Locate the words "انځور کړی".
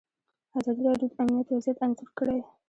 1.85-2.39